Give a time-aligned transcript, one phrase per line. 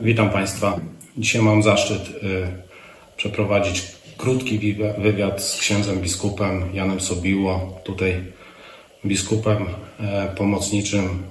[0.00, 0.80] Witam Państwa.
[1.18, 2.12] Dzisiaj mam zaszczyt y,
[3.16, 3.82] przeprowadzić
[4.16, 8.24] krótki wi- wywiad z księdzem biskupem Janem Sobiło, tutaj
[9.06, 9.66] biskupem
[10.00, 11.22] e, pomocniczym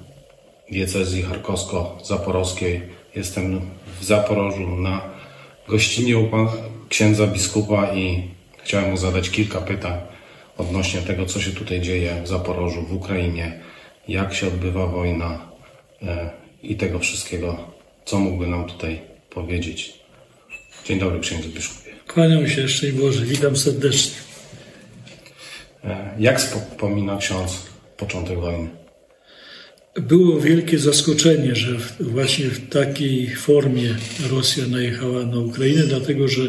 [0.71, 2.81] diecezji charkowsko-zaporowskiej.
[3.15, 3.61] Jestem
[3.99, 5.01] w Zaporożu na
[5.67, 6.27] gościnie u
[6.89, 8.23] księdza biskupa i
[8.63, 9.93] chciałem mu zadać kilka pytań
[10.57, 13.59] odnośnie tego, co się tutaj dzieje w Zaporożu, w Ukrainie,
[14.07, 15.39] jak się odbywa wojna
[16.03, 16.29] e,
[16.63, 17.68] i tego wszystkiego,
[18.09, 19.93] co mógłby nam tutaj powiedzieć.
[20.85, 21.91] Dzień dobry, księdzu biskupie.
[22.07, 24.15] Kłaniam się, szczęść Boże, witam serdecznie.
[25.83, 27.51] E, Jak wspomina ksiądz
[27.97, 28.69] początek wojny?
[29.95, 33.95] Było wielkie zaskoczenie, że właśnie w takiej formie
[34.29, 36.41] Rosja najechała na Ukrainę, dlatego że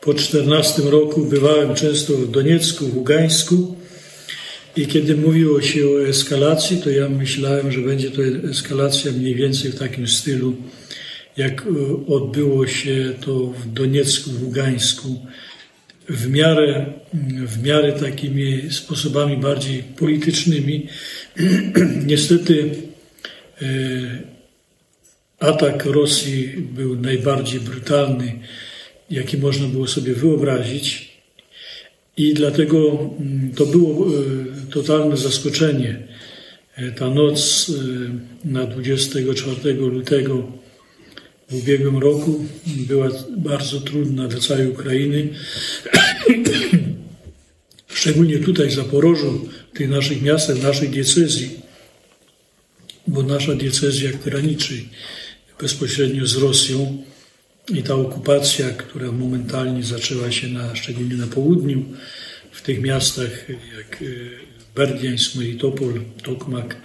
[0.00, 3.76] po 14 roku bywałem często w Doniecku, w Ługańsku
[4.76, 9.70] i kiedy mówiło się o eskalacji, to ja myślałem, że będzie to eskalacja mniej więcej
[9.70, 10.56] w takim stylu,
[11.36, 11.66] jak e,
[12.06, 15.26] odbyło się to w Doniecku, w Ługańsku,
[16.08, 16.86] w miarę,
[17.46, 20.86] w miarę takimi sposobami bardziej politycznymi.
[22.06, 22.70] Niestety
[23.62, 23.66] e,
[25.38, 28.38] atak Rosji był najbardziej brutalny,
[29.10, 31.13] jaki można było sobie wyobrazić.
[32.16, 32.76] I dlatego
[33.20, 34.10] mm, to było e,
[34.70, 36.08] totalne zaskoczenie.
[36.76, 37.70] E, Ta noc
[38.44, 40.52] e, na 24 lutego
[41.50, 45.28] w ubiegłym roku była bardzo trudna dla całej Ukrainy.
[47.94, 51.50] Szczególnie tutaj w Zaporożu, w tych naszych miastach, w naszej diecezji,
[53.06, 54.74] bo nasza diecezja graniczy
[55.60, 57.02] bezpośrednio z Rosją
[57.68, 61.84] i ta okupacja, która momentalnie zaczęła się na, szczególnie na południu,
[62.52, 64.04] w tych miastach jak e,
[64.74, 66.76] Berdiańsk, Melitopol, Tokmak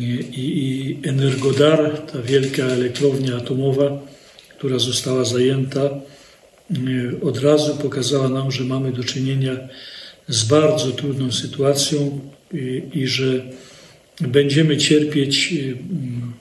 [0.00, 4.00] i, i Energodar, ta wielka elektrownia atomowa,
[4.58, 6.00] która została zajęta, e,
[7.22, 9.56] od razu pokazała nam, że mamy do czynienia
[10.28, 12.20] z bardzo trudną sytuacją
[12.54, 13.44] i, i że
[14.20, 16.32] będziemy cierpieć e, m,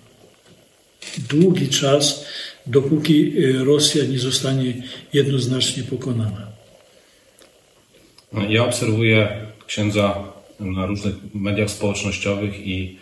[1.29, 2.25] długi czas,
[2.69, 4.73] dopóki e, Rosja nie zostanie
[5.13, 6.47] jednoznacznie pokonana.
[8.49, 9.27] Ja obserwuję
[9.67, 12.97] księdza na różnych mediach społecznościowych i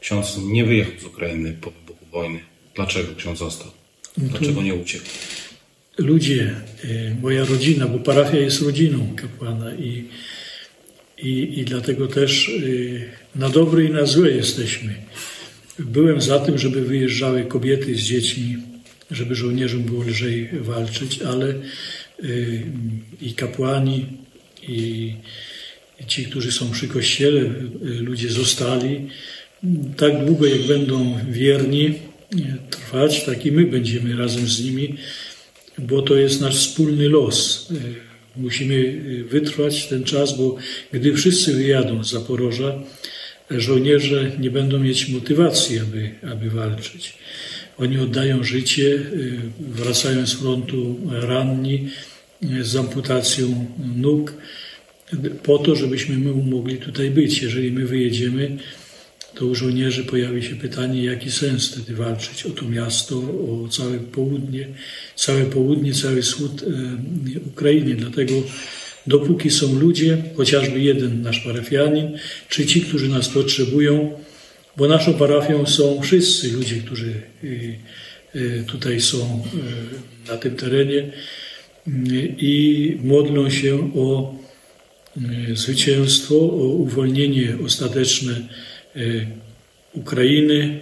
[0.00, 2.40] ksiądz nie wyjechał z Ukrainy po wybuchu wojny.
[2.74, 3.70] Dlaczego ksiądz został?
[4.16, 5.04] Dlaczego nie uciekł?
[6.00, 6.54] ludzie,
[6.84, 10.04] y, moja rodzina, bo parafia jest rodziną kapłana i,
[11.18, 14.94] i, i dlatego też y, na dobre i na złe jesteśmy.
[15.78, 18.56] Byłem za tym, żeby wyjeżdżały kobiety z dziećmi,
[19.10, 21.54] żeby żołnierzom było lżej walczyć, ale
[22.24, 22.62] y,
[23.20, 24.06] i kapłani,
[24.68, 25.14] i
[26.06, 29.08] ci, którzy są przy kościele, y, ludzie zostali.
[29.96, 31.94] Tak długo, jak będą wierni y,
[32.70, 34.96] trwać, tak i my będziemy razem z nimi
[35.80, 37.68] bo to jest nasz wspólny los.
[38.36, 40.56] Musimy wytrwać ten czas, bo
[40.92, 42.82] gdy wszyscy wyjadą z Zaporoża,
[43.50, 47.14] żołnierze nie będą mieć motywacji, aby, aby walczyć.
[47.80, 51.88] Oni oddają życie, y, wracają z frontu ranni,
[52.42, 54.34] y, z amputacją nóg,
[55.14, 57.42] y, po to, żebyśmy my mogli tutaj być.
[57.42, 58.58] Jeżeli my wyjedziemy,
[59.34, 63.98] to u żołnierzy pojawi się pytanie, jaki sens wtedy walczyć o to miasto, o całe
[63.98, 64.68] południe,
[65.16, 66.66] całe południe, cały wschód e,
[67.46, 67.94] Ukrainy.
[67.94, 68.34] Dlatego
[69.06, 72.18] dopóki są ludzie, chociażby jeden nasz parafianin,
[72.48, 74.12] czy ci, którzy nas potrzebują,
[74.80, 77.46] bo naszą parafią są wszyscy ludzie, którzy e,
[78.40, 79.18] e, tutaj są
[80.26, 81.12] e, na tym terenie
[82.38, 84.34] i modlą się o
[85.54, 88.48] zwycięstwo, o uwolnienie ostateczne
[89.92, 90.78] Ukrainy,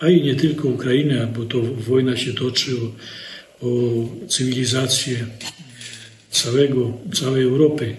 [0.00, 5.16] a i nie tylko Ukrainy, bo to wojna się toczy o, o cywilizację
[6.30, 7.96] całego, całej Europy.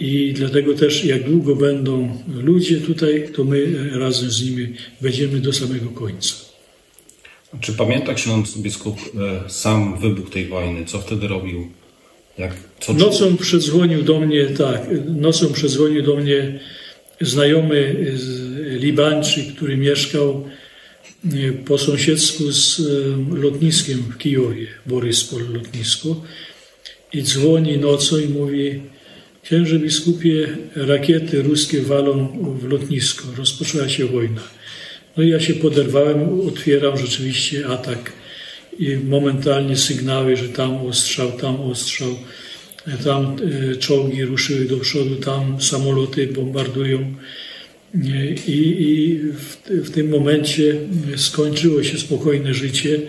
[0.00, 5.52] I dlatego też, jak długo będą ludzie tutaj, to my razem z nimi będziemy do
[5.52, 6.34] samego końca.
[7.60, 8.98] Czy pamięta ksiądz biskup
[9.46, 10.84] e, sam wybuch tej wojny?
[10.84, 11.68] Co wtedy robił?
[12.38, 14.86] Jak, co Nocą przedzwonił do mnie, tak,
[15.16, 16.60] nocą przedzwonił do mnie
[17.20, 20.48] znajomy z Libańczyk, który mieszkał
[21.24, 26.22] e, po sąsiedzku z e, lotniskiem w Kijowie, Boryspol lotnisko.
[27.12, 28.80] I dzwoni nocą i mówi,
[29.42, 32.28] księże biskupie, rakiety ruskie walą
[32.60, 34.40] w lotnisko, rozpoczęła się wojna.
[35.16, 38.12] No i ja się poderwałem, otwieram rzeczywiście atak
[38.78, 42.16] i momentalnie sygnały, że tam ostrzał, tam ostrzał,
[43.04, 43.36] tam
[43.72, 47.14] e, czołgi ruszyły do przodu, tam samoloty bombardują.
[48.46, 49.20] I,
[49.68, 50.76] w tym momencie
[51.16, 53.00] skończyło się spokojne życie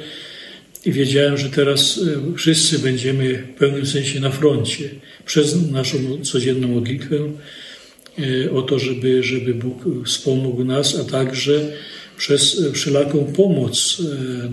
[0.86, 2.00] i wiedziałem, że teraz
[2.34, 4.90] e, wszyscy będziemy w pewnym sensie na froncie
[5.26, 7.16] przez naszą codzienną modlitwę
[8.20, 11.72] e, o to, żeby, żeby Bóg wspomógł nas, a także
[12.18, 14.50] przez wszelaką pomoc, e,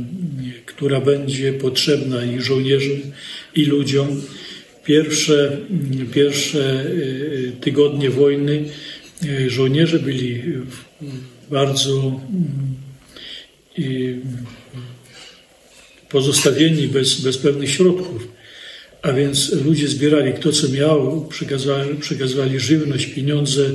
[0.67, 2.99] która będzie potrzebna i żołnierzom,
[3.55, 4.23] i ludziom.
[4.84, 5.58] Pierwsze,
[6.12, 6.84] pierwsze
[7.61, 8.64] tygodnie wojny
[9.49, 10.43] żołnierze byli
[11.50, 12.20] bardzo
[16.17, 18.29] pozostawieni bez, bez pewnych środków.
[19.03, 23.71] A więc ludzie zbierali kto co miał, przekazywali, przekazywali żywność, pieniądze,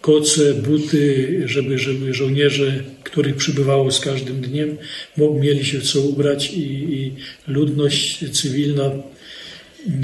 [0.00, 4.76] koce, buty, żeby, żeby żołnierze, których przybywało z każdym dniem,
[5.40, 7.12] mieli się co ubrać i, i
[7.48, 8.90] ludność cywilna,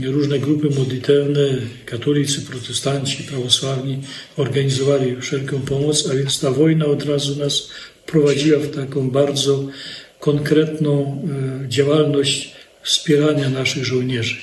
[0.04, 3.98] różne grupy modlitewne, katolicy, protestanci, prawosławni
[4.36, 7.70] organizowali wszelką pomoc, a więc ta wojna od razu nas
[8.06, 9.68] prowadziła w taką bardzo
[10.22, 11.22] konkretną
[11.64, 12.52] e, działalność
[12.82, 14.36] wspierania naszych żołnierzy.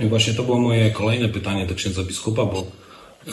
[0.00, 2.66] I właśnie to było moje kolejne pytanie do księdza biskupa, bo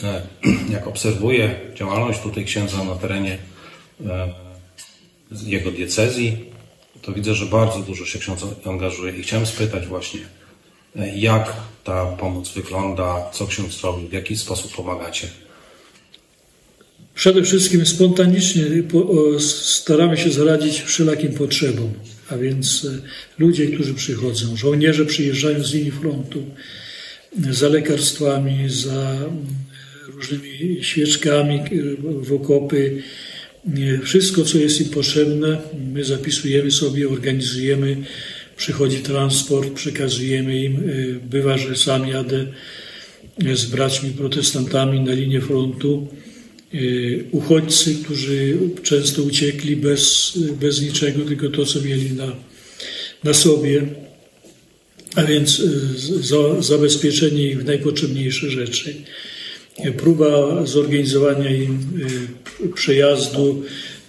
[0.03, 0.21] e,
[0.75, 3.37] jak obserwuję działalność tutaj księdza na terenie
[4.05, 4.33] e,
[5.45, 6.45] jego diecezji,
[7.01, 10.19] to widzę, że bardzo dużo się ksiądz angażuje i chciałem spytać właśnie,
[11.15, 11.53] jak
[11.83, 15.27] ta pomoc wygląda, co ksiądz robi, w jaki sposób pomagacie?
[17.19, 18.63] Przede wszystkim spontanicznie
[19.39, 21.93] staramy się zaradzić wszelakim potrzebom,
[22.29, 23.01] a więc e,
[23.39, 26.43] ludzie, którzy przychodzą, żołnierze przyjeżdżają z linii frontu
[27.51, 29.45] za lekarstwami, za mm,
[30.07, 31.59] różnymi świeczkami
[32.21, 33.01] w okopy.
[34.03, 35.57] Wszystko, co jest im potrzebne,
[35.93, 37.97] my zapisujemy sobie, organizujemy.
[38.57, 40.75] Przychodzi transport, przekazujemy im.
[40.75, 40.79] E,
[41.29, 42.45] bywa, że sam jadę
[43.53, 46.07] z braćmi protestantami na linię frontu
[47.31, 52.35] uchodźcy, którzy często uciekli bez, bez niczego, tylko to, co mieli na,
[53.23, 53.85] na sobie,
[55.15, 58.95] a więc y, za, zabezpieczenie ich w najpotrzebniejsze rzeczy.
[59.97, 61.79] Próba zorganizowania im
[62.65, 63.63] y, przejazdu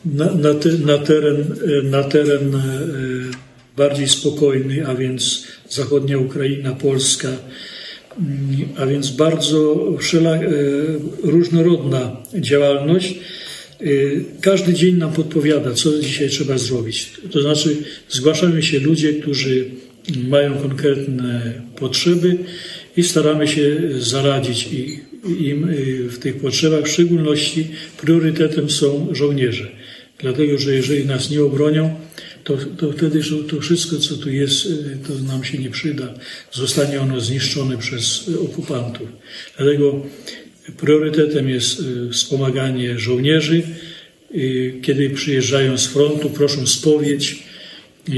[0.05, 1.45] na, na, te, na teren,
[1.85, 2.63] na teren
[3.77, 7.29] bardziej spokojny, a więc zachodnia Ukraina, Polska,
[8.77, 10.41] a więc bardzo e,
[11.23, 13.15] różnorodna działalność.
[13.81, 13.85] E,
[14.41, 17.11] każdy dzień nam podpowiada, co dzisiaj trzeba zrobić.
[17.31, 17.77] To znaczy,
[18.09, 19.65] zgłaszają się ludzie, którzy
[20.29, 22.37] mają konkretne potrzeby
[22.97, 24.69] i staramy się zaradzić
[25.41, 25.75] im e,
[26.09, 26.85] w tych potrzebach.
[26.85, 27.69] W szczególności
[28.01, 29.69] priorytetem są żołnierze,
[30.19, 31.95] dlatego że jeżeli nas nie obronią,
[32.45, 33.21] to, to wtedy
[33.51, 36.15] to wszystko, co tu jest, y, to nam się nie przyda.
[36.53, 39.09] Zostanie ono zniszczone przez okupantów.
[39.57, 40.07] Dlatego
[40.77, 43.63] priorytetem jest y, wspomaganie żołnierzy.
[44.83, 47.43] Kiedy przyjeżdżają z frontu, proszą spowiedź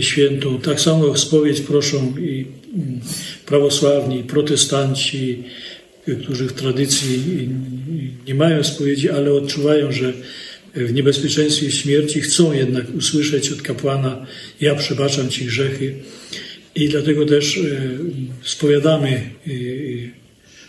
[0.01, 0.61] świętą.
[0.61, 3.01] Tak samo spowiedź proszą i mm,
[3.47, 5.43] prawosławni, i protestanci,
[6.23, 7.49] którzy w tradycji
[8.27, 10.13] nie mają spowiedzi, ale odczuwają, że
[10.75, 14.27] w niebezpieczeństwie śmierci, chcą jednak usłyszeć od kapłana:
[14.61, 15.95] Ja przebaczam Ci grzechy.
[16.75, 17.63] I dlatego też e,
[18.43, 19.51] spowiadamy e,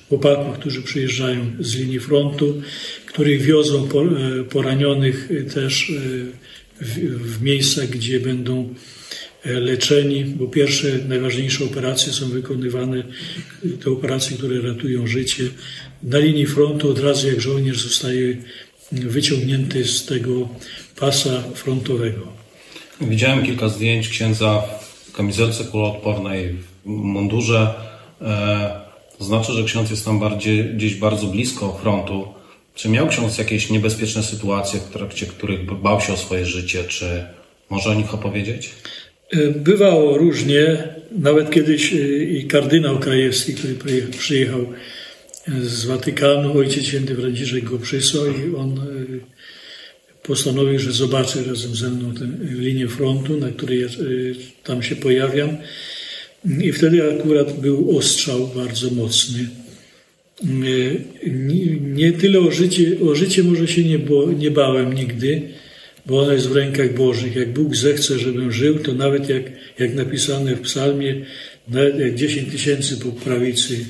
[0.10, 2.62] chłopaków, którzy przyjeżdżają z linii frontu,
[3.06, 5.92] których wiozą e, poranionych też
[7.12, 8.74] w miejsca, gdzie będą
[9.46, 13.04] leczeni, bo pierwsze, najważniejsze operacje są wykonywane,
[13.84, 15.44] te operacje, które ratują życie.
[16.04, 18.38] Na linii frontu od razu jak żołnierz zostaje
[18.94, 20.50] wyciągnięty z tego
[21.00, 22.28] pasa frontowego.
[23.02, 24.64] Widziałem kilka zdjęć księdza
[25.06, 27.74] w kamizelce kuloodpornej, w mundurze.
[28.22, 28.82] E,
[29.18, 32.28] to znaczy, że ksiądz jest tam bardziej, gdzieś bardzo blisko frontu.
[32.76, 36.84] Czy miał ksiądz jakieś niebezpieczne sytuacje, w trakcie których bał się o swoje życie?
[36.84, 37.26] Czy
[37.70, 38.70] może o nich opowiedzieć?
[39.32, 40.88] E, bywało różnie.
[41.20, 44.66] Nawet kiedyś e, i kardynał Krajewski, który przyjechał
[45.48, 46.58] z Watykanu.
[46.58, 48.84] Ojciec Święty Franciszek go przysłał i on e,
[50.24, 53.92] postanowił, że zobaczy razem ze mną tę linię frontu, na której ja e,
[54.64, 55.58] tam się pojawiam.
[56.62, 59.50] I wtedy akurat był ostrzał bardzo mocny.
[60.44, 60.48] E,
[61.80, 65.42] nie tyle o życie, o życie może się nie, bo, nie bałem nigdy,
[66.06, 67.36] bo ono jest w rękach Bożych.
[67.36, 69.44] Jak Bóg zechce, żebym żył, to nawet jak,
[69.80, 71.26] jak napisane w psalmie,
[71.98, 73.86] jak 10 tysięcy po prawicy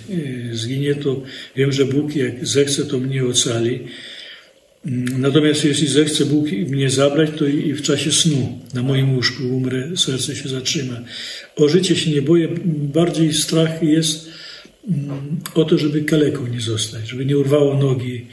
[0.52, 1.22] e, zginie, to
[1.56, 3.80] wiem, że Bóg jak zechce, to mnie ocali.
[4.86, 9.44] Mm, natomiast jeśli zechce Bóg mnie zabrać, to i w czasie snu na moim łóżku
[9.44, 11.02] umrę, serce się zatrzyma.
[11.56, 14.30] O życie się nie boję, bardziej strach jest
[14.88, 18.26] mm, o to, żeby kaleką nie zostać, żeby nie urwało nogi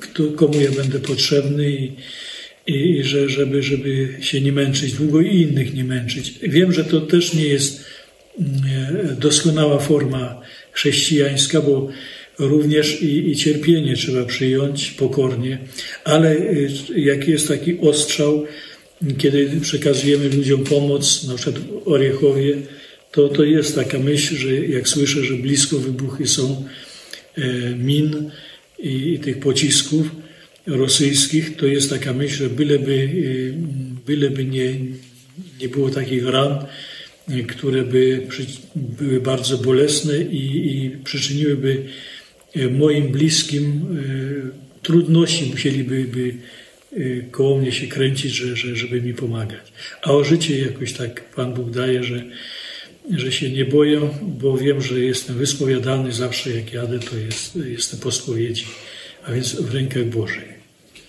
[0.00, 1.92] kto, komu ja będę potrzebny i,
[2.66, 6.34] i, i że, żeby, żeby się nie męczyć długo i innych nie męczyć.
[6.42, 7.84] Wiem, że to też nie jest
[9.18, 10.40] doskonała forma
[10.72, 11.88] chrześcijańska, bo
[12.38, 15.58] również i, i cierpienie trzeba przyjąć pokornie,
[16.04, 18.44] ale y, jak jest taki ostrzał,
[19.18, 22.56] kiedy przekazujemy ludziom pomoc, na przykład Oriechowie,
[23.12, 26.64] to, to jest taka myśl, że jak słyszę, że blisko wybuchy są
[27.36, 28.30] e, min
[28.78, 30.10] i, i tych pocisków
[30.66, 33.08] rosyjskich, to jest taka myśl, że byleby,
[34.06, 34.74] byleby nie,
[35.60, 36.66] nie było takich ran,
[37.48, 38.26] które by
[38.74, 41.84] były bardzo bolesne i, i przyczyniłyby
[42.56, 43.86] y, moim bliskim
[44.82, 46.34] trudności, musieliby by
[47.30, 49.72] koło mnie się kręcić, że, że, żeby mi pomagać.
[50.02, 52.24] A o życie jakoś tak Pan Bóg daje, że,
[53.10, 58.00] że się nie boję, bo wiem, że jestem wyspowiadany zawsze jak jadę, to jest, jestem
[58.00, 58.66] po spowiedzi,
[59.26, 60.58] a więc w rękach Bożej.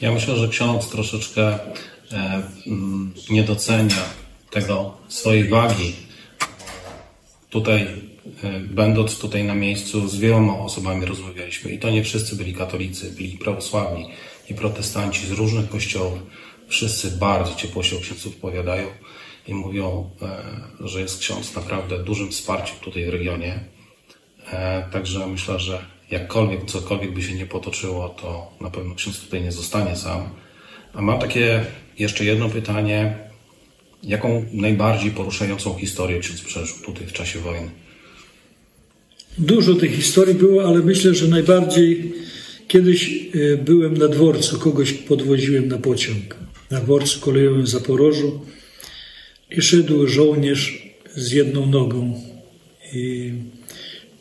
[0.01, 1.59] Ja myślę, że ksiądz troszeczkę
[2.11, 4.03] e, mm, nie docenia
[4.51, 5.93] tego swojej wagi.
[7.49, 7.87] Tutaj,
[8.43, 13.11] e, będąc tutaj na miejscu, z wieloma osobami rozmawialiśmy i to nie wszyscy byli katolicy,
[13.11, 14.09] byli prawosławni
[14.49, 16.19] i protestanci z różnych kościołów.
[16.67, 18.87] Wszyscy bardzo ciepło się o księdzu wypowiadają
[19.47, 23.59] i mówią, e, że jest ksiądz naprawdę dużym wsparciem tutaj w regionie.
[24.91, 29.51] Także myślę, że jakkolwiek, cokolwiek by się nie potoczyło, to na pewno ksiądz tutaj nie
[29.51, 30.29] zostanie sam.
[30.93, 31.65] A mam takie
[31.99, 33.28] jeszcze jedno pytanie.
[34.03, 37.69] Jaką najbardziej poruszającą historię ksiądz przeżył tutaj w czasie wojny?
[39.37, 42.13] Dużo tych historii było, ale myślę, że najbardziej
[42.67, 46.35] kiedyś e, byłem na dworcu, kogoś podwoziłem na pociąg.
[46.71, 48.45] Na dworcu kolejowym w Zaporożu
[49.51, 52.21] i szedł żołnierz z jedną nogą.
[52.93, 53.33] I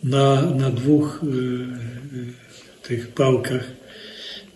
[0.04, 3.77] na, na dwóch y, y, tych pałkach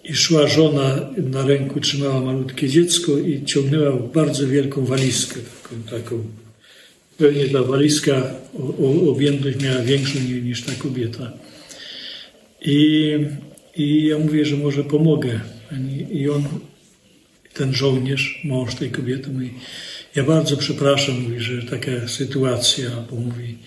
[0.05, 6.25] i szła żona na ręku, trzymała malutkie dziecko i ciągnęła bardzo wielką walizkę, taką, taką
[7.19, 11.33] pewnie ta walizka o, o, objętość miała większą niż ta kobieta.
[12.61, 13.19] I,
[13.77, 15.41] I ja mówię, że może pomogę.
[16.13, 16.45] I on,
[17.55, 19.51] ten żołnierz, mąż tej kobiety, mówi,
[20.17, 23.59] ja bardzo przepraszam, mówi, że taka sytuacja, bo mówi,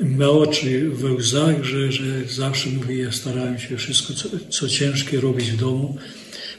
[0.00, 5.20] ma oczy we łzach, że, że zawsze mówi, ja starałem się wszystko, co, co ciężkie
[5.20, 5.96] robić w domu,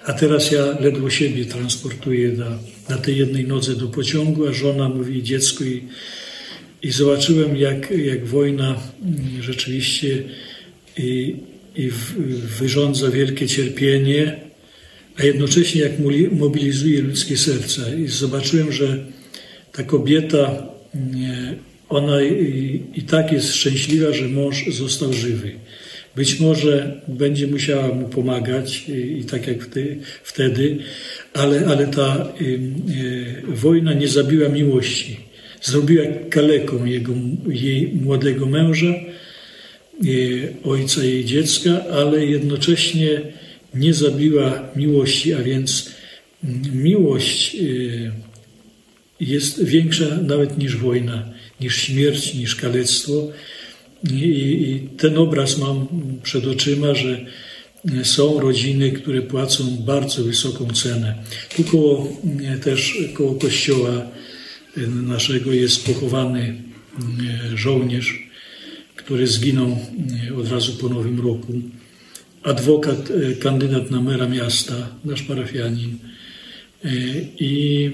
[0.05, 4.89] a teraz ja ledwo siebie transportuję na, na tej jednej nodze do pociągu, a żona
[4.89, 5.83] mówi dziecko i,
[6.81, 10.23] i zobaczyłem, jak, jak wojna mm, rzeczywiście
[10.97, 11.35] i,
[11.75, 11.91] i
[12.59, 14.39] wyrządza wielkie cierpienie,
[15.17, 15.91] a jednocześnie jak
[16.31, 17.95] mobilizuje ludzkie serca.
[17.95, 19.05] I zobaczyłem, że
[19.71, 21.55] ta kobieta mm,
[21.91, 25.51] ona i, i tak jest szczęśliwa, że mąż został żywy.
[26.15, 30.77] Być może będzie musiała mu pomagać i, i tak jak wtedy, wtedy
[31.33, 35.17] ale, ale ta y, y, wojna nie zabiła miłości.
[35.61, 37.13] Zrobiła kaleką jego,
[37.49, 38.93] jej młodego męża,
[40.05, 43.21] y, ojca jej dziecka, ale jednocześnie
[43.73, 45.91] nie zabiła miłości, a więc
[46.73, 47.57] miłość
[49.19, 53.31] jest większa nawet niż wojna niż śmierć, niż kalectwo.
[54.11, 55.87] I, I, ten obraz mam
[56.23, 57.25] przed oczyma, że
[58.03, 61.15] są rodziny, które płacą bardzo wysoką cenę.
[61.55, 62.07] Tu koło,
[62.63, 64.07] też koło kościoła
[64.87, 66.55] naszego jest pochowany
[67.55, 68.29] żołnierz,
[68.95, 69.77] który zginął
[70.37, 71.53] od razu po Nowym Roku.
[72.43, 75.97] Adwokat, kandydat na mera miasta, nasz parafianin.
[77.39, 77.91] I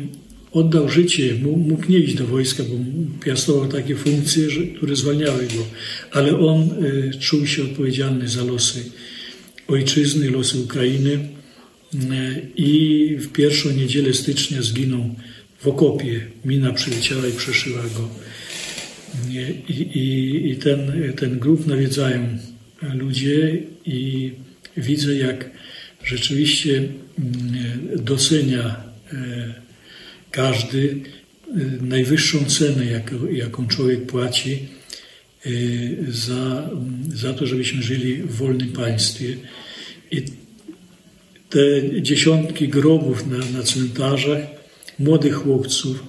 [0.58, 2.76] oddał życie, mógł nie iść do wojska, bo
[3.26, 4.48] piastował takie funkcje,
[4.78, 5.68] które zwalniały go,
[6.12, 8.92] ale on y, czuł się odpowiedzialny za losy
[9.68, 11.98] ojczyzny, losy Ukrainy y,
[12.56, 15.16] i w pierwszą niedzielę stycznia zginął
[15.60, 16.22] w okopie.
[16.46, 18.10] Mina przyleciała i przeszyła go.
[19.30, 22.38] I, i, i ten, ten grób nawiedzają
[22.94, 24.32] ludzie i
[24.78, 25.50] widzę, jak
[26.04, 26.88] rzeczywiście y,
[27.98, 28.88] docenia
[30.38, 31.00] każdy y,
[31.82, 32.86] najwyższą cenę,
[33.32, 34.60] jaką człowiek płaci
[35.46, 36.70] y, za,
[37.14, 39.38] za to, żebyśmy żyli w wolnym państwie.
[40.12, 40.22] I
[41.50, 41.60] te
[42.02, 44.40] dziesiątki grobów na, na cmentarzach
[45.00, 46.04] młodych chłopców,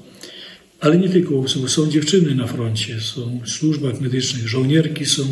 [0.80, 5.22] ale nie tylko chłopców, są dziewczyny na froncie, są w służbach medycznych, żołnierki są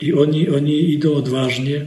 [0.00, 1.86] i oni, oni idą odważnie.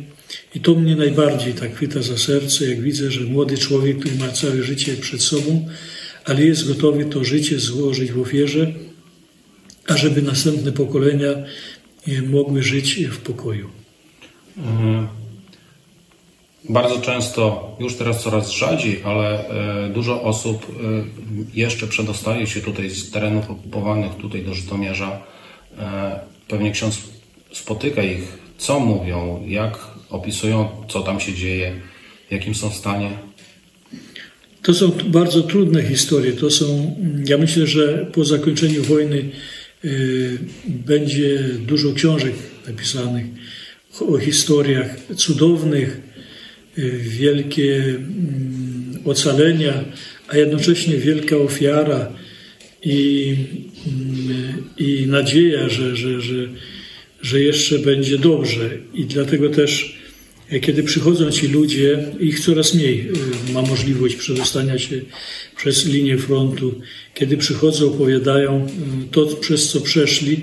[0.55, 4.29] I to mnie najbardziej tak chwyta za serce, jak widzę, że młody człowiek, który ma
[4.29, 5.67] całe życie przed sobą,
[6.25, 8.74] ale jest gotowy to życie złożyć w ofierze,
[9.88, 11.29] ażeby następne pokolenia
[12.27, 13.70] mogły żyć w pokoju.
[14.58, 15.08] Mhm.
[16.70, 21.03] Bardzo często, już teraz coraz rzadziej, ale e, dużo osób e,
[21.53, 25.22] jeszcze przedostaje się tutaj z terenów okupowanych tutaj do Żytomierza.
[25.79, 27.01] E, pewnie ksiądz
[27.53, 29.79] spotyka ich, co mówią, jak
[30.10, 31.82] opisują, co tam się dzieje,
[32.29, 33.10] w jakim są stanie.
[34.65, 36.34] To są bardzo trudne historie.
[36.34, 36.95] To są,
[37.27, 39.29] ja myślę, że po zakończeniu wojny
[39.86, 42.34] y, będzie dużo książek
[42.67, 43.25] napisanych
[44.00, 46.01] o historiach cudownych,
[46.77, 49.84] y, wielkie mm, ocalenia,
[50.27, 52.12] a jednocześnie wielka ofiara
[52.84, 53.36] i,
[53.88, 56.48] mm, i nadzieja, że, że, że,
[57.22, 58.69] że jeszcze będzie dobrze.
[58.93, 60.00] I dlatego też
[60.62, 63.10] kiedy przychodzą ci ludzie, ich coraz mniej
[63.50, 65.02] y, ma możliwość przedostania się
[65.58, 66.82] przez linię frontu,
[67.14, 68.70] kiedy przychodzą, opowiadają y,
[69.12, 70.42] to, przez co przeszli,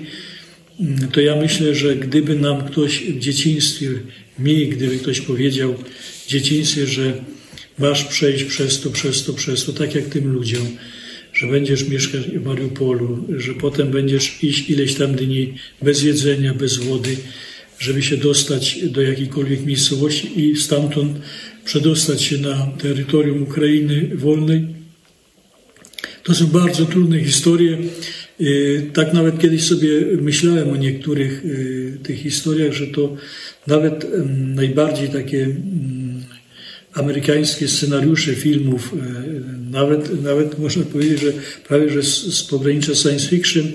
[0.79, 3.89] y, to ja myślę, że gdyby nam ktoś w dzieciństwie,
[4.39, 5.75] mi, gdyby ktoś powiedział
[6.25, 7.13] w dzieciństwie, że
[7.79, 10.67] masz przejść przez to, przez to, przez to, tak jak tym ludziom,
[11.33, 16.77] że będziesz mieszkać w Mariupolu, że potem będziesz iść ileś tam dni bez jedzenia, bez
[16.77, 17.15] wody,
[17.83, 21.17] żeby się dostać do jakiejkolwiek miejscowości i stamtąd
[21.65, 24.65] przedostać się na terytorium Ukrainy wolnej.
[26.23, 27.77] To są bardzo trudne historie.
[28.41, 29.89] Y, tak nawet kiedyś sobie
[30.21, 33.15] myślałem o niektórych y, tych historiach, że to
[33.67, 34.07] nawet
[34.55, 35.55] najbardziej takie
[36.93, 41.33] amerykańskie scenariusze filmów, y, nawet, nawet można powiedzieć, że
[41.67, 43.71] prawie że z, z pogranicza science fiction,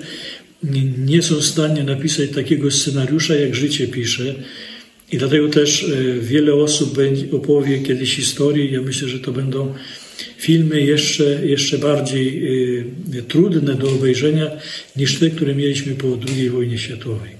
[0.97, 4.35] nie są w stanie napisać takiego scenariusza, jak życie pisze.
[5.11, 8.73] I dlatego też e, wiele osób będzie, opowie kiedyś historii.
[8.73, 9.73] Ja myślę, że to będą
[10.37, 12.47] filmy jeszcze, jeszcze bardziej
[13.17, 14.51] e, trudne do obejrzenia
[14.95, 17.39] niż te, które mieliśmy po II wojnie światowej.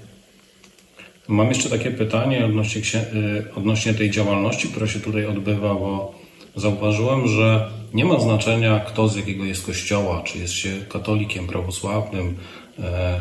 [1.28, 6.20] Mam jeszcze takie pytanie odnośnie, e, odnośnie tej działalności, która się tutaj odbywa, bo
[6.56, 12.36] zauważyłem, że nie ma znaczenia, kto z jakiego jest kościoła, czy jest się katolikiem, prawosławnym,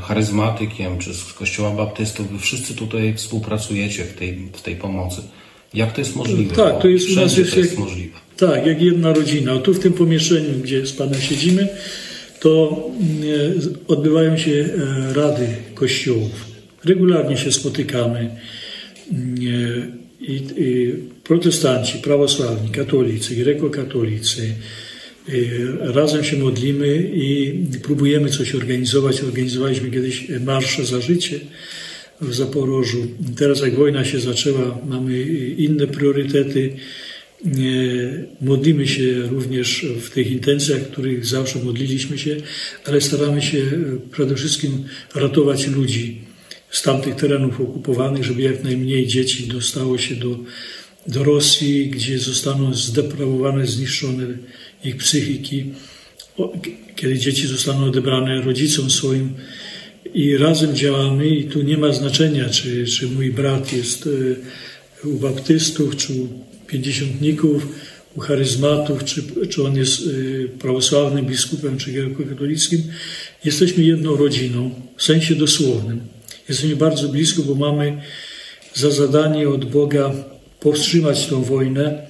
[0.00, 5.22] charyzmatykiem czy z kościoła baptystów, wy wszyscy tutaj współpracujecie w tej, w tej pomocy.
[5.74, 6.54] Jak to jest możliwe?
[6.54, 8.18] Tak, to jest u nas jest, jest jak, możliwe.
[8.36, 9.58] Tak, jak jedna rodzina.
[9.58, 11.68] Tu w tym pomieszczeniu, gdzie z Panem siedzimy,
[12.40, 13.22] to mm,
[13.88, 14.68] e, odbywają się
[15.10, 16.44] e, rady kościołów.
[16.84, 18.30] Regularnie się spotykamy.
[19.12, 24.87] Mm, I, i protestanci, prawosławni, katolicy, grekokatolicy, Y,
[25.80, 29.22] razem się modlimy i próbujemy coś organizować.
[29.22, 31.40] Organizowaliśmy kiedyś marsze za życie
[32.20, 33.06] w Zaporożu.
[33.36, 35.22] Teraz jak wojna się zaczęła, mamy
[35.56, 36.72] inne priorytety.
[37.46, 42.36] Y, modlimy się również w tych intencjach, których zawsze modliliśmy się,
[42.84, 43.62] ale staramy się
[44.12, 46.20] przede wszystkim ratować ludzi
[46.70, 50.38] z tamtych terenów okupowanych, żeby jak najmniej dzieci dostało się do,
[51.08, 54.26] do Rosji, gdzie zostaną zdeprawowane, zniszczone
[54.84, 55.64] ich psychiki,
[56.96, 59.34] kiedy dzieci zostaną odebrane rodzicom swoim
[60.14, 64.08] i razem działamy i tu nie ma znaczenia, czy, czy mój brat jest
[65.02, 66.28] e, u baptystów, czy u
[66.66, 67.66] pięćdziesiątników,
[68.16, 72.82] u charyzmatów, czy, czy on jest e, prawosławnym biskupem, czy grekokatolickim.
[73.44, 76.00] Jesteśmy jedną rodziną, w sensie dosłownym.
[76.48, 78.02] Jesteśmy bardzo blisko, bo mamy
[78.74, 80.14] za zadanie od Boga
[80.60, 82.08] powstrzymać tą wojnę,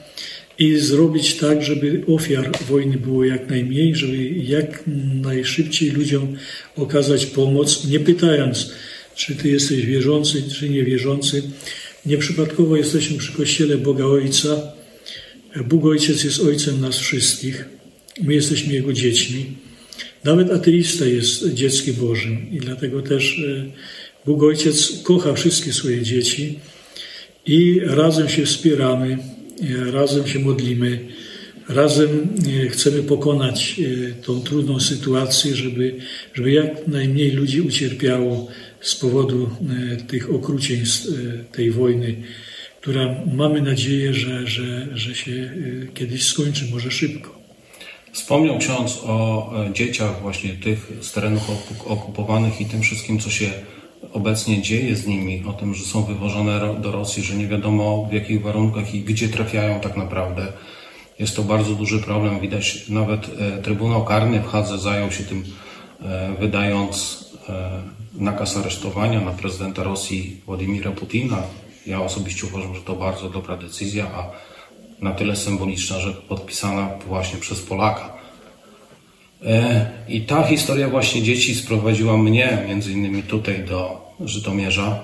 [0.59, 4.83] i zrobić tak, żeby ofiar wojny było jak najmniej, żeby jak
[5.23, 6.37] najszybciej ludziom
[6.77, 8.73] okazać pomoc, nie pytając,
[9.17, 11.43] czy ty jesteś wierzący, czy niewierzący.
[12.07, 14.73] Nieprzypadkowo jesteśmy przy Kościele Boga Ojca.
[15.67, 17.65] Bóg Ojciec jest Ojcem nas wszystkich.
[18.23, 19.47] My jesteśmy Jego dziećmi.
[20.25, 23.65] Nawet ateista jest dzieckiem Bożym i dlatego też e,
[24.27, 26.59] Bóg Ojciec kocha wszystkie swoje dzieci
[27.49, 29.19] i razem się wspieramy
[29.93, 31.09] razem się modlimy,
[31.69, 32.29] razem
[32.65, 35.97] e, chcemy pokonać e, tą trudną sytuację, żeby,
[36.35, 38.49] żeby jak najmniej ludzi ucierpiało
[38.81, 39.51] z powodu
[39.93, 41.09] e, tych okrucieństw
[41.53, 42.15] tej wojny,
[42.81, 45.51] która mamy nadzieję, że, że, że się
[45.95, 47.39] kiedyś skończy, może szybko.
[48.13, 51.51] Wspomniał ksiądz o dzieciach właśnie tych z terenów
[51.87, 53.51] okupowanych i tym wszystkim, co się
[54.13, 58.13] obecnie dzieje z nimi, o tym, że są wywożone do Rosji, że nie wiadomo w
[58.13, 60.53] jakich warunkach i gdzie trafiają tak naprawdę.
[61.19, 62.41] Jest to bardzo duży problem.
[62.41, 65.45] Widać nawet e, Trybunał Karny w Hadze zajął się tym,
[66.03, 67.83] e, wydając e,
[68.15, 71.43] nakaz aresztowania na prezydenta Rosji Władimira Putina.
[71.87, 74.31] Ja osobiście uważam, że to bardzo dobra decyzja, a
[75.05, 78.18] na tyle symboliczna, że podpisana właśnie przez Polaka.
[79.47, 85.01] E, I ta historia właśnie dzieci sprowadziła mnie między innymi tutaj do Żytomierza,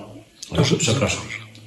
[0.51, 1.21] do, przepraszam,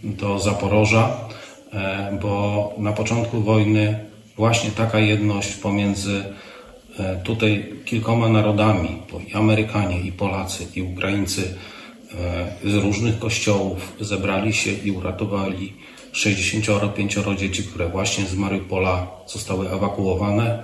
[0.05, 1.29] do Zaporoża,
[1.73, 3.99] e, bo na początku wojny
[4.37, 6.25] właśnie taka jedność pomiędzy
[6.99, 11.55] e, tutaj kilkoma narodami, bo i Amerykanie, i Polacy, i Ukraińcy
[12.65, 15.73] z różnych kościołów zebrali się i uratowali
[16.13, 20.63] 65 dzieci, które właśnie z Mariupola zostały ewakuowane.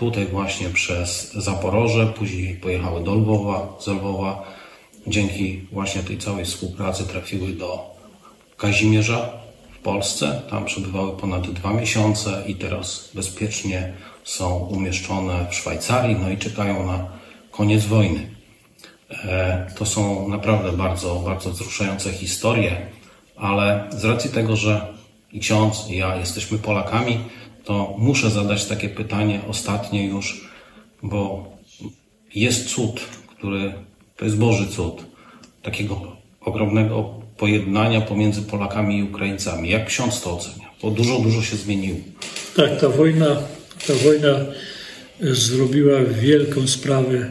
[0.00, 4.42] Tutaj właśnie przez Zaporoże, później pojechały do Lwowa, z Lwowa.
[5.06, 7.94] Dzięki właśnie tej całej współpracy trafiły do
[8.56, 9.30] Kazimierza
[9.72, 10.42] w Polsce.
[10.50, 13.92] Tam przebywały ponad dwa miesiące i teraz bezpiecznie
[14.24, 17.06] są umieszczone w Szwajcarii, no i czekają na
[17.50, 18.30] koniec wojny.
[19.10, 22.86] E, to są naprawdę bardzo, bardzo wzruszające historie,
[23.36, 24.86] ale z racji tego, że
[25.32, 27.18] i ksiądz, i ja jesteśmy Polakami,
[27.70, 30.48] to muszę zadać takie pytanie ostatnie już,
[31.02, 31.46] bo
[32.34, 33.00] jest cud,
[33.36, 33.72] który
[34.16, 35.02] to jest Boży cud,
[35.62, 39.70] takiego ogromnego pojednania pomiędzy Polakami i Ukraińcami.
[39.70, 40.70] Jak ksiądz to ocenia?
[40.82, 41.98] Bo dużo, dużo się zmieniło.
[42.56, 43.36] Tak, ta wojna,
[43.86, 44.46] ta wojna
[45.20, 47.30] zrobiła wielką sprawę e,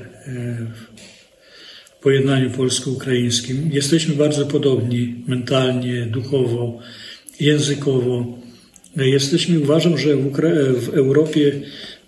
[2.00, 3.70] w pojednaniu polsko-ukraińskim.
[3.72, 6.80] Jesteśmy bardzo podobni mentalnie, duchowo,
[7.40, 8.40] językowo.
[8.96, 11.62] Jesteśmy, uważam, że w, Ukra- w Europie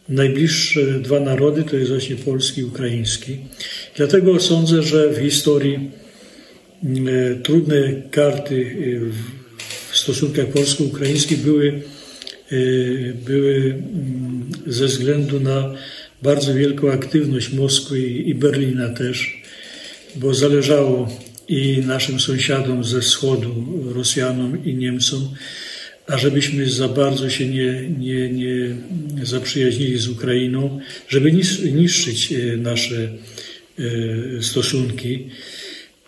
[0.10, 3.38] najbliższe dwa narody to jest właśnie polski i ukraiński.
[3.96, 5.92] Dlatego sądzę, że w historii
[6.84, 9.12] e, trudne karty e,
[9.92, 11.82] w stosunkach polsko-ukraińskich były,
[12.52, 12.56] e,
[13.14, 15.74] były mm, ze względu na
[16.22, 19.44] bardzo wielką aktywność Moskwy i Berlina też,
[20.16, 21.10] bo zależało
[21.48, 23.66] i naszym sąsiadom ze wschodu,
[23.96, 25.30] Rosjanom i Niemcom,
[26.12, 28.76] ażebyśmy za bardzo się nie, nie, nie
[29.24, 31.32] zaprzyjaźnili z Ukrainą, żeby
[31.74, 33.10] niszczyć nasze
[34.42, 35.28] stosunki.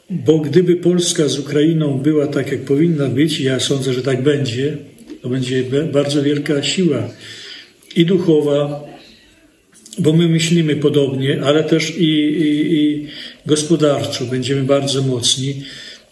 [0.10, 4.78] Bo gdyby Polska z Ukrainą była tak, jak powinna być, ja sądzę, że tak będzie,
[5.22, 5.64] to będzie
[5.94, 7.10] bardzo wielka siła
[7.96, 8.84] i duchowa,
[10.00, 13.08] bo my myślimy podobnie, ale też i, i, i
[13.46, 15.64] gospodarczo będziemy bardzo mocni.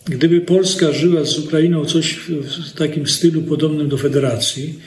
[0.05, 4.79] Gdyby Polska żyła z Ukrainą coś w takim stylu podobnym do federacji,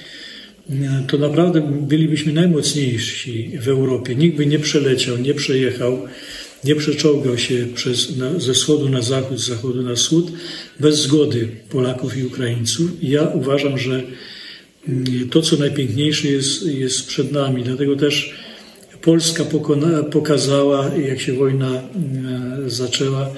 [1.09, 4.15] to naprawdę bylibyśmy najmocniejsi w Europie.
[4.15, 5.99] Nikt by nie przeleciał, nie przejechał,
[6.65, 10.33] nie przeczołgał się przez, na, ze wschodu na zachód, z zachodu na wschód
[10.81, 13.03] bez zgody Polaków i Ukraińców.
[13.03, 14.03] I ja uważam, że
[15.31, 17.63] to, co najpiękniejsze jest, jest przed nami.
[17.63, 18.35] Dlatego też
[19.03, 21.83] Polska pokona, pokazała, jak się wojna
[22.67, 23.35] zaczęła,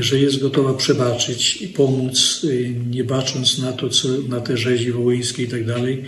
[0.00, 2.46] że jest gotowa przebaczyć i pomóc,
[2.90, 6.04] nie bacząc na to, co, na te rzezi wołyńskie i tak dalej.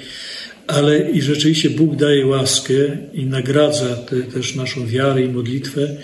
[0.66, 2.74] Ale i rzeczywiście Bóg daje łaskę
[3.14, 5.96] i nagradza te, też naszą wiarę i modlitwę.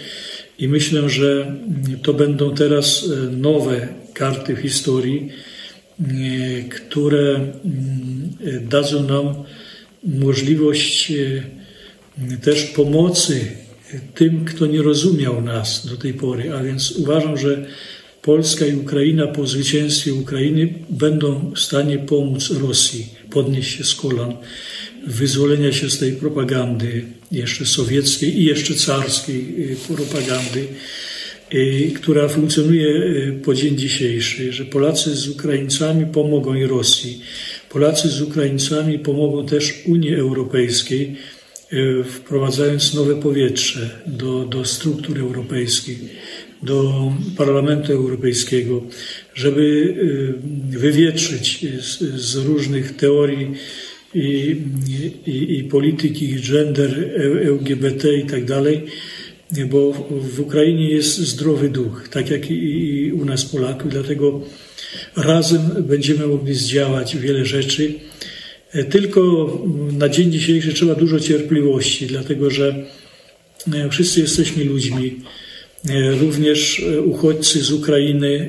[0.58, 1.56] I myślę, że
[2.02, 5.28] to będą teraz nowe karty w historii,
[6.70, 7.52] które
[8.60, 9.44] dadzą nam
[10.04, 11.12] możliwość
[12.42, 13.59] też pomocy
[14.14, 16.52] tym, kto nie rozumiał nas do tej pory.
[16.52, 17.66] A więc uważam, że
[18.22, 24.36] Polska i Ukraina po zwycięstwie Ukrainy będą w stanie pomóc Rosji podnieść się z kolan,
[25.06, 29.54] wyzwolenia się z tej propagandy jeszcze sowieckiej i jeszcze carskiej
[29.88, 30.66] propagandy,
[31.94, 32.92] która funkcjonuje
[33.44, 37.20] po dzień dzisiejszy, że Polacy z Ukraińcami pomogą i Rosji.
[37.68, 41.16] Polacy z Ukraińcami pomogą też Unii Europejskiej,
[42.04, 45.98] wprowadzając nowe powietrze do, do struktur europejskich,
[46.62, 48.82] do Parlamentu Europejskiego,
[49.34, 49.94] żeby
[50.70, 53.54] wywietrzyć z, z różnych teorii
[54.14, 54.56] i,
[55.26, 57.10] i, i, polityki gender,
[57.42, 58.86] LGBT i tak dalej,
[59.70, 64.40] bo w Ukrainie jest zdrowy duch, tak jak i u nas Polaków, dlatego
[65.16, 67.94] razem będziemy mogli zdziałać wiele rzeczy.
[68.90, 69.52] Tylko
[69.98, 72.86] na dzień dzisiejszy trzeba dużo cierpliwości, dlatego że
[73.90, 75.16] wszyscy jesteśmy ludźmi.
[76.20, 78.48] Również uchodźcy z Ukrainy,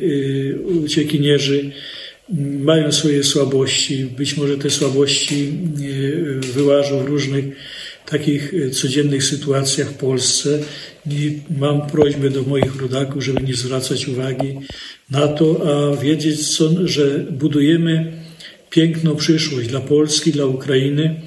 [0.83, 1.71] uciekinierzy
[2.59, 4.05] mają swoje słabości.
[4.17, 5.51] Być może te słabości
[6.53, 7.45] wyłażą w różnych
[8.05, 10.59] takich codziennych sytuacjach w Polsce.
[11.09, 14.53] I mam prośbę do moich rodaków, żeby nie zwracać uwagi
[15.11, 18.11] na to, a wiedzieć, co, że budujemy
[18.71, 21.21] piękną przyszłość dla Polski, dla Ukrainy,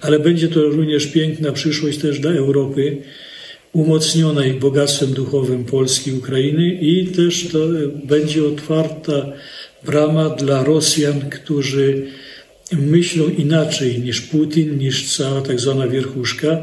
[0.00, 2.96] ale będzie to również piękna przyszłość też dla Europy,
[3.72, 7.58] umocnionej bogactwem duchowym Polski i Ukrainy i też to
[8.04, 9.32] będzie otwarta
[9.86, 12.06] brama dla Rosjan, którzy
[12.72, 16.58] myślą inaczej niż Putin, niż cała tak zwana wierchuszka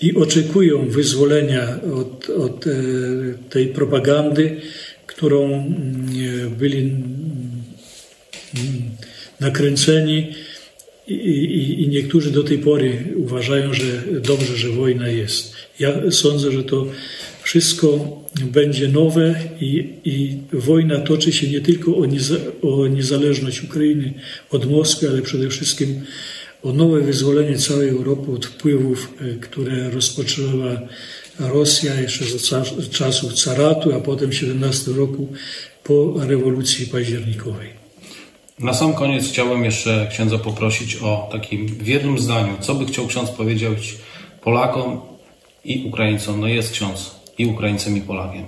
[0.00, 2.64] i oczekują wyzwolenia od, od
[3.50, 4.56] tej propagandy,
[5.06, 5.64] którą
[6.58, 6.90] byli
[9.44, 10.32] nakręceni
[11.08, 11.14] i,
[11.60, 13.84] i, i niektórzy do tej pory uważają, że
[14.20, 15.54] dobrze, że wojna jest.
[15.78, 16.86] Ja sądzę, że to
[17.42, 17.88] wszystko
[18.42, 24.14] będzie nowe i, i wojna toczy się nie tylko o, nieza, o niezależność Ukrainy
[24.50, 26.00] od Moskwy, ale przede wszystkim
[26.62, 30.80] o nowe wyzwolenie całej Europy od wpływów, e, które rozpoczęła
[31.38, 35.28] Rosja jeszcze za czasów caratu, a potem w 17 roku
[35.84, 37.83] po rewolucji październikowej.
[38.58, 43.06] Na sam koniec chciałbym jeszcze księdza poprosić o takim w jednym zdaniu, co by chciał
[43.06, 43.94] ksiądz powiedzieć
[44.42, 45.00] Polakom
[45.64, 46.40] i Ukraińcom.
[46.40, 48.44] No jest ksiądz i Ukraińcem i Polakiem.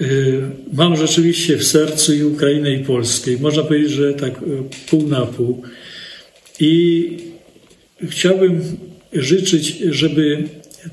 [0.00, 3.30] Y, mam rzeczywiście w sercu i Ukrainę i Polskę.
[3.40, 5.62] Można powiedzieć, że tak y, pół na pół.
[6.60, 7.10] I
[8.08, 8.76] chciałbym
[9.12, 10.48] życzyć, żeby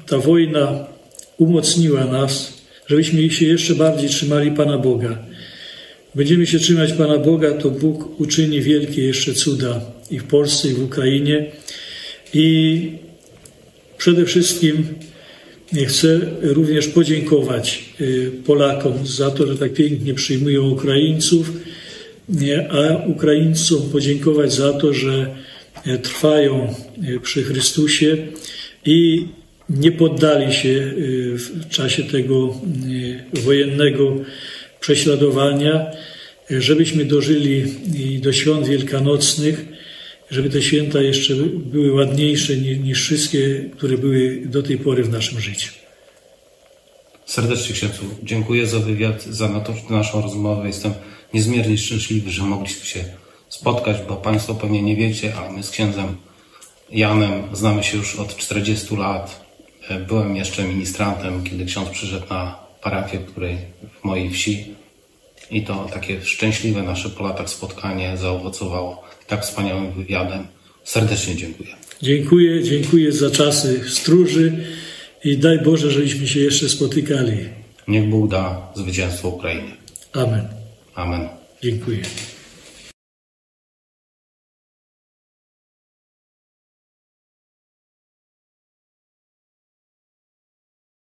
[0.07, 0.85] ta wojna
[1.37, 2.53] umocniła nas,
[2.87, 5.32] żebyśmy się jeszcze bardziej trzymali Pana Boga.
[6.15, 10.73] Będziemy się trzymać Pana Boga, to Bóg uczyni wielkie jeszcze cuda i w Polsce, i
[10.73, 11.45] w Ukrainie.
[12.33, 12.91] I
[13.97, 14.85] przede wszystkim
[15.87, 21.51] chcę również podziękować y, Polakom za to, że tak pięknie przyjmują Ukraińców,
[22.69, 25.35] a Ukraińcom podziękować za to, że
[25.85, 26.75] e, trwają
[27.15, 28.17] e, przy Chrystusie
[28.85, 29.27] i
[29.69, 30.93] nie poddali się e,
[31.37, 32.61] w czasie tego
[33.33, 34.15] wojennego
[34.83, 35.85] prześladowania,
[36.49, 37.63] żebyśmy dożyli
[38.19, 39.65] do świąt wielkanocnych,
[40.31, 41.33] żeby te święta jeszcze
[41.65, 45.71] były ładniejsze niż wszystkie, które były do tej pory w naszym życiu.
[47.25, 50.67] Serdecznie księdzu dziękuję za wywiad, za naszą rozmowę.
[50.67, 50.93] Jestem
[51.33, 53.03] niezmiernie szczęśliwy, że mogliśmy się
[53.49, 56.15] spotkać, bo Państwo pewnie nie wiecie, ale my z księdzem
[56.91, 59.45] Janem znamy się już od 40 lat.
[60.07, 63.57] Byłem jeszcze ministrantem, kiedy ksiądz przyszedł na parafię, której
[64.01, 64.65] w mojej wsi
[65.51, 70.47] i to takie szczęśliwe nasze po latach spotkanie zaowocowało tak wspaniałym wywiadem.
[70.83, 71.69] Serdecznie dziękuję.
[72.01, 74.65] Dziękuję, dziękuję za czasy stróży
[75.23, 77.37] i daj Boże, żebyśmy się jeszcze spotykali.
[77.87, 79.71] Niech Bóg da zwycięstwo Ukrainie.
[80.13, 80.47] Amen.
[80.95, 81.27] Amen.
[81.63, 81.99] Dziękuję.